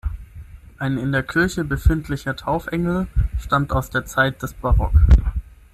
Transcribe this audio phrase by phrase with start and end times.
[0.79, 3.05] Ein in der Kirche befindlicher Taufengel
[3.39, 4.95] stammt aus der Zeit des Barock.